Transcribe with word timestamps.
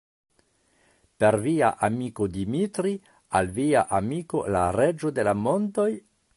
Per 1.23 1.37
via 1.43 1.67
amiko 1.89 2.25
Dimitri, 2.39 2.95
al 3.41 3.53
via 3.61 3.87
amiko 4.01 4.45
la 4.57 4.67
Reĝo 4.81 5.17
de 5.21 5.31
la 5.33 5.39
montoj? 5.47 5.91